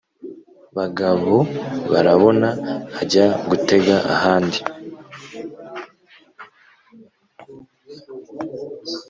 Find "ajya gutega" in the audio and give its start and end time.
3.01-3.95